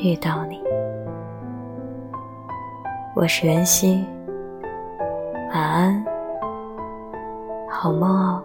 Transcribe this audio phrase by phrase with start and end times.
[0.00, 0.62] 遇到你。
[3.16, 4.06] 我是袁熙，
[5.52, 6.04] 晚安，
[7.68, 8.42] 好梦哦。